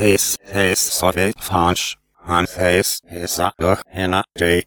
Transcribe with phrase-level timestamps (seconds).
[0.00, 3.52] Tis his sovet fanch, han his his a
[3.92, 4.64] hena day.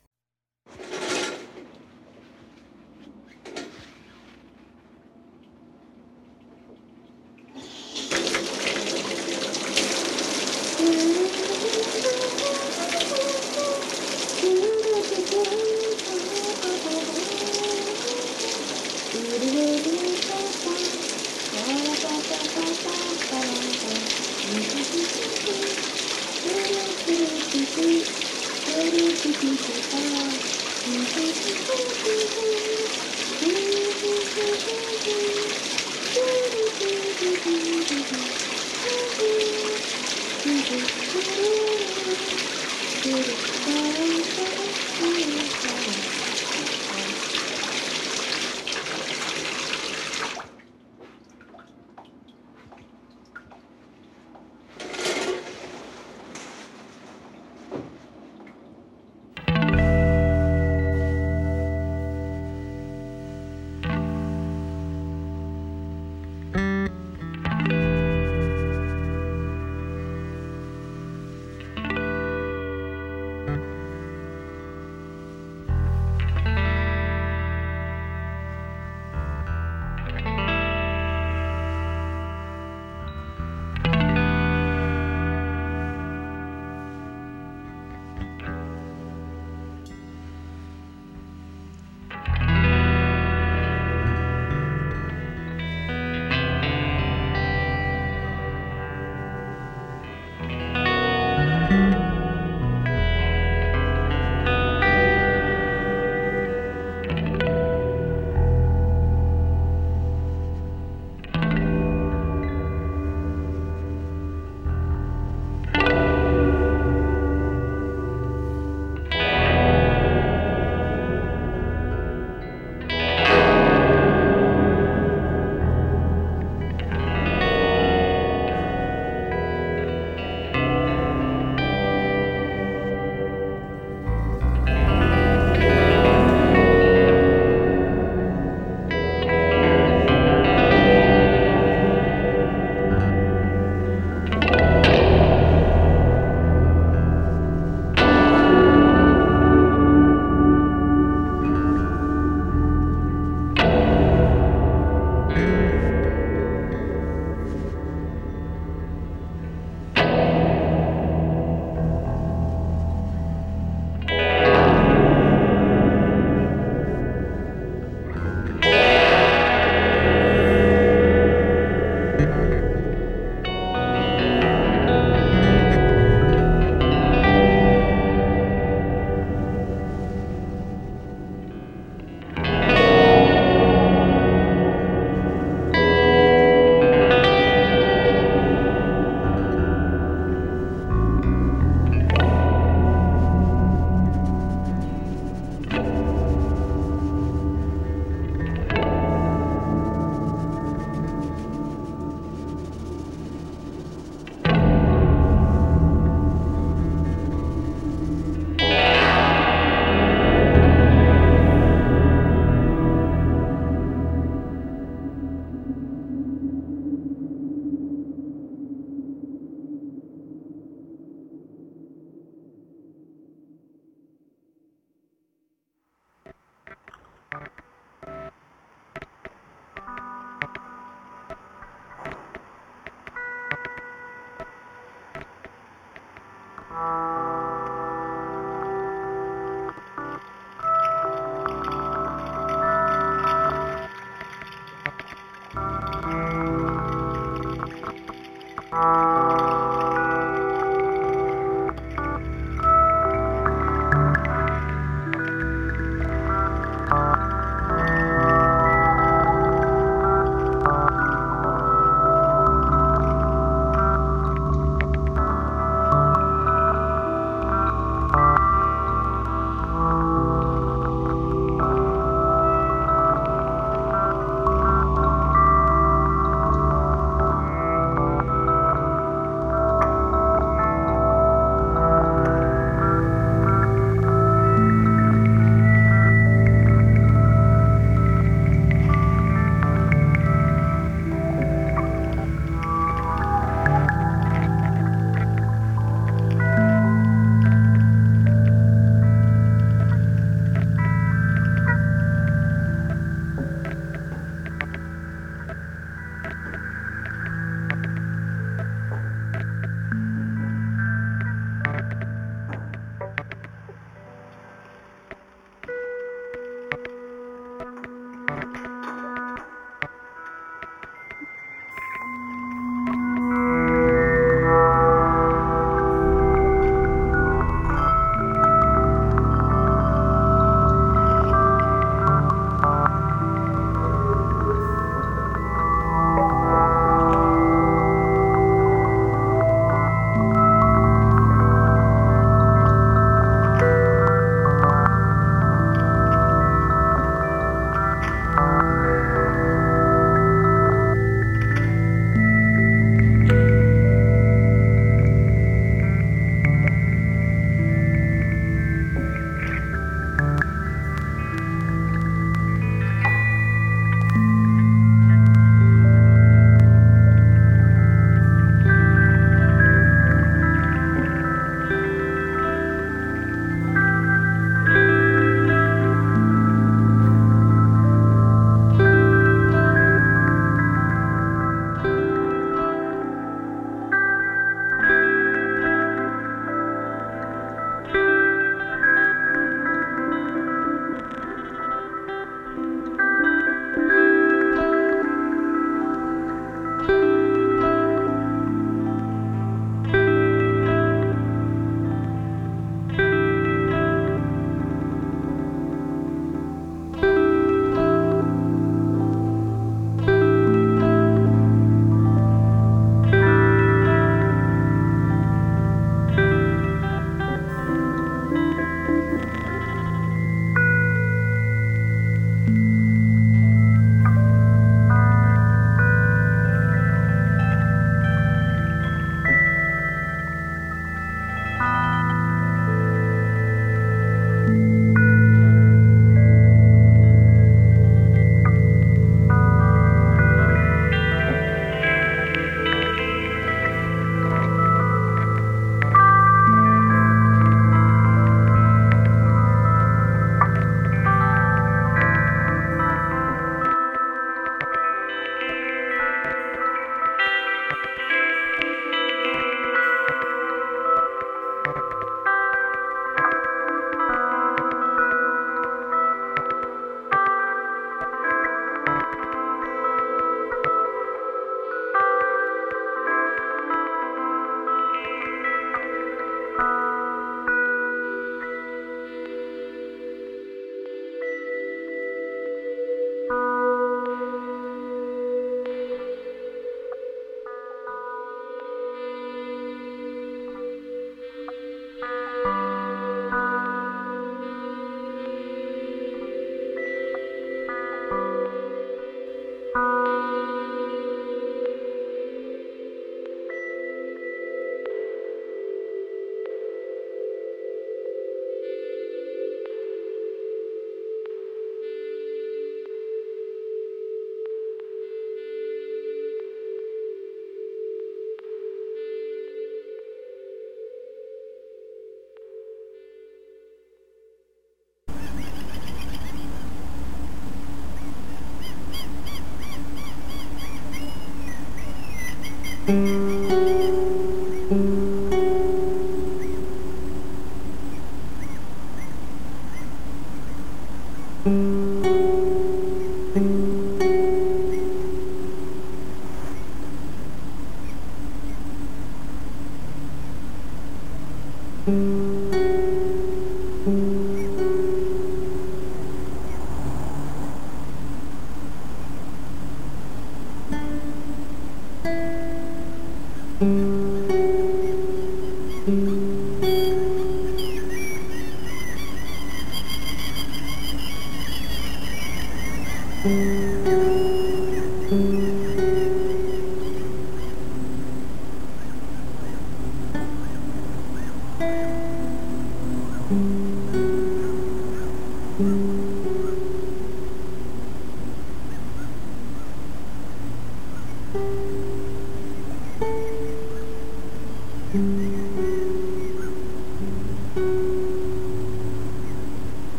[532.87, 533.32] Müzik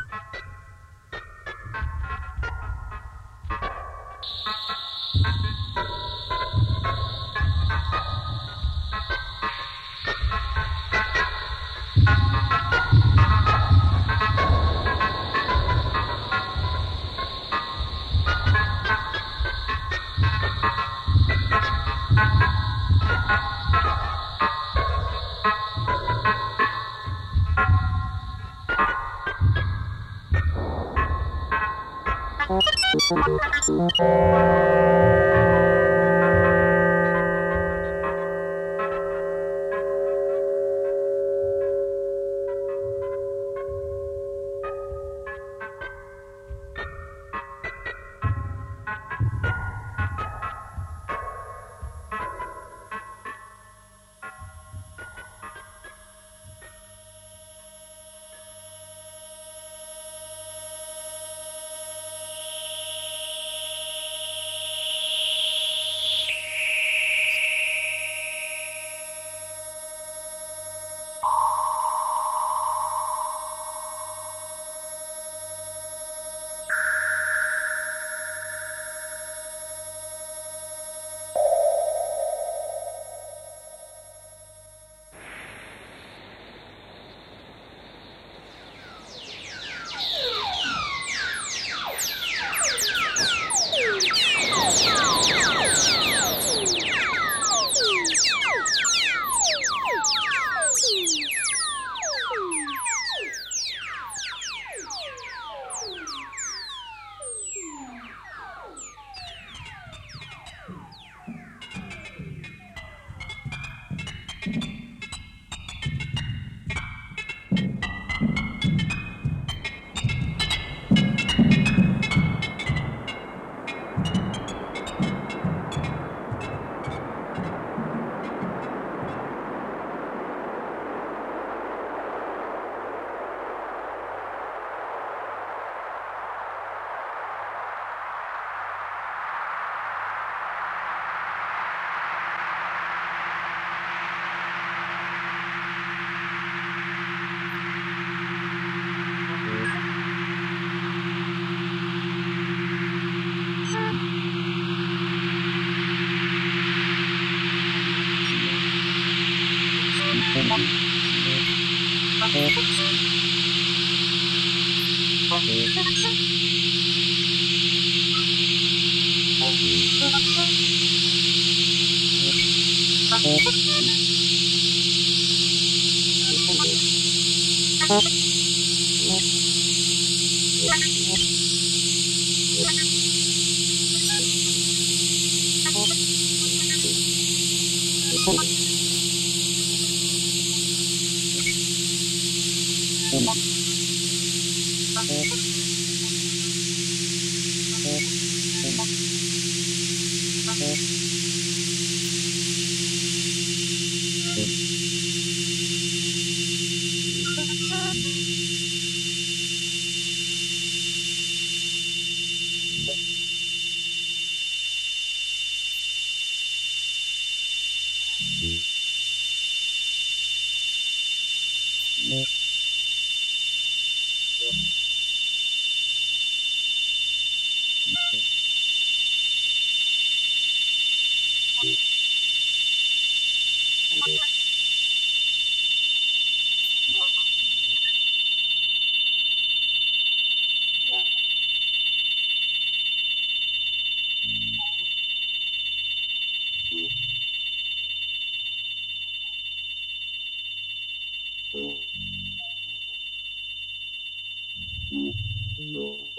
[254.92, 256.11] Não.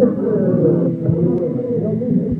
[0.00, 0.18] Thank
[2.02, 2.37] you.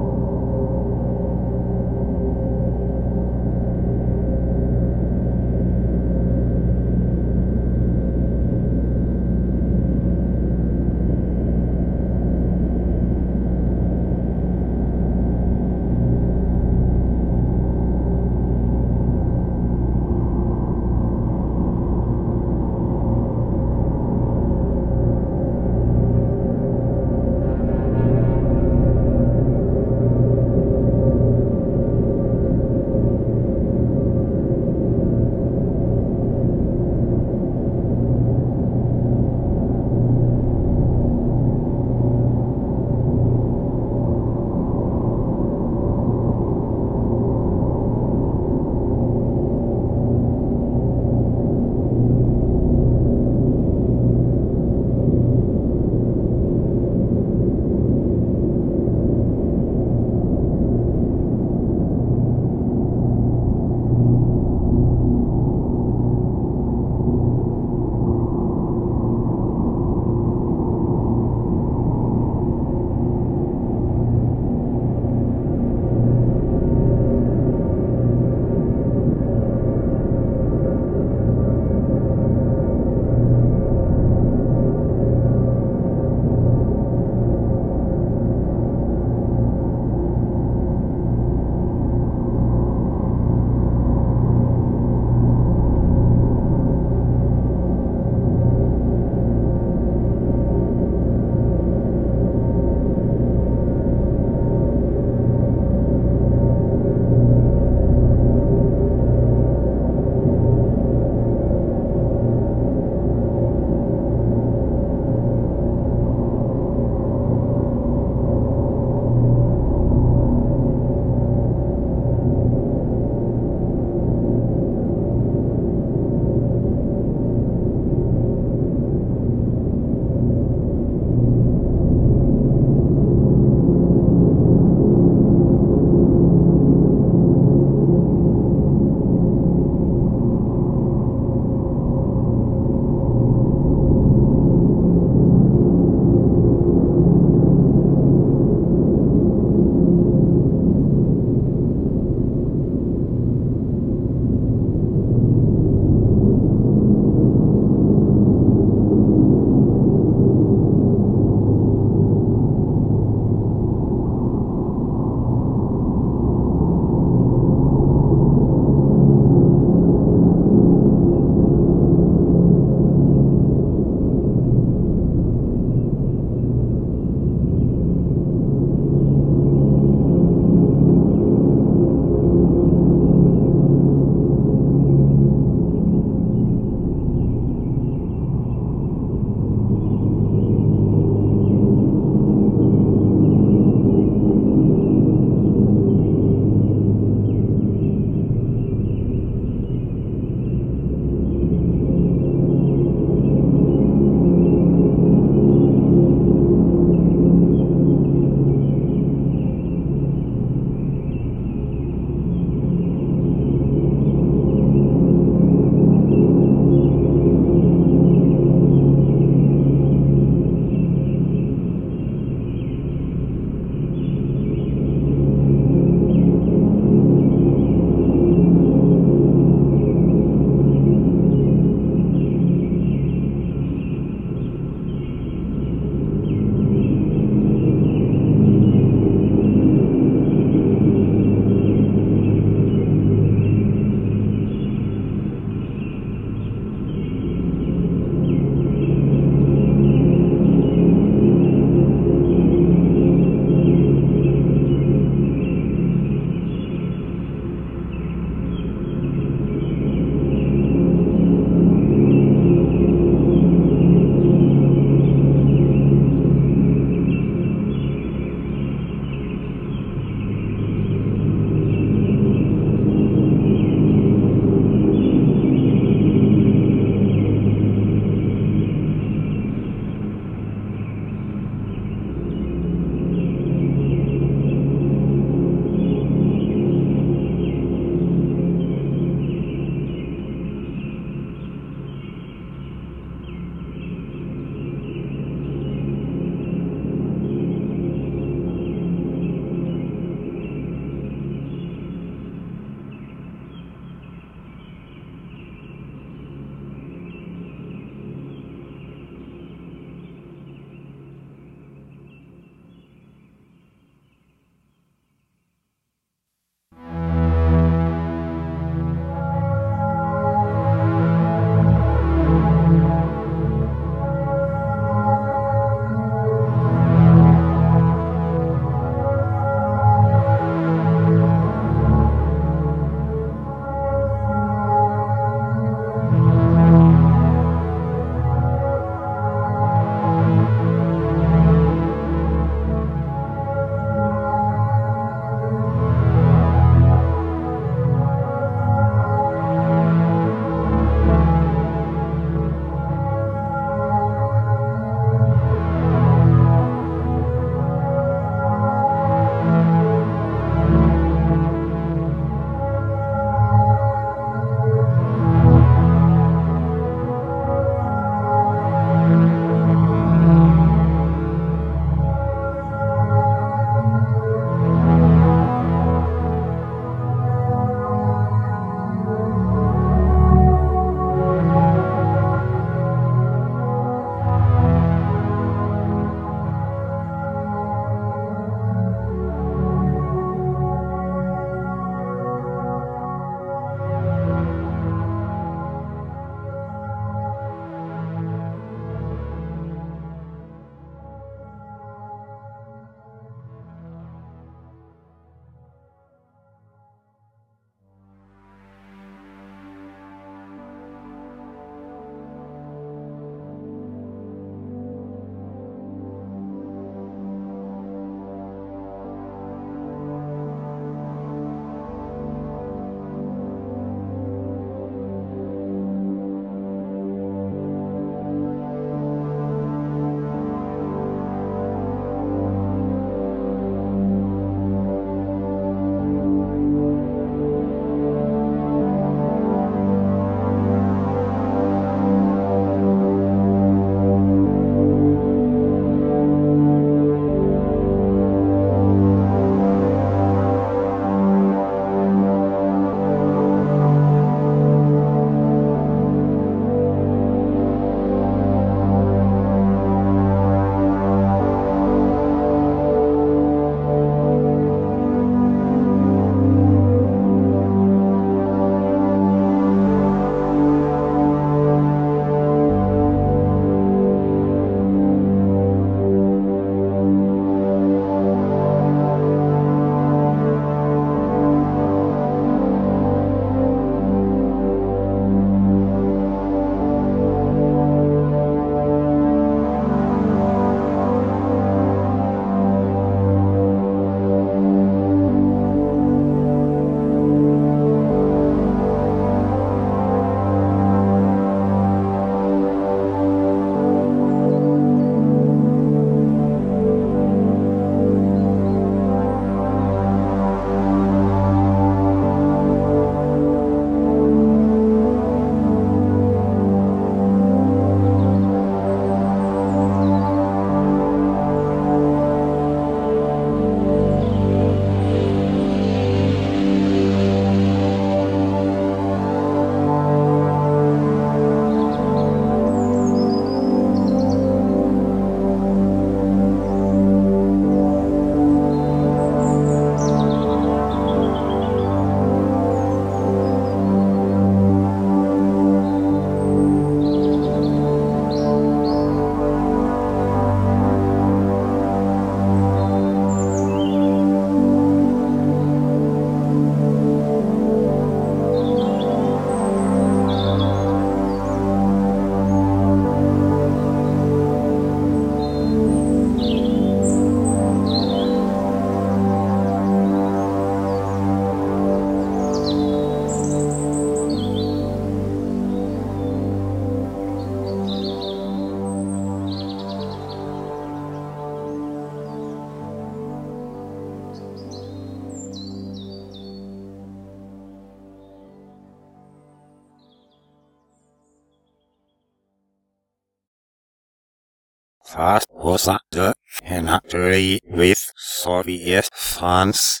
[599.38, 600.00] The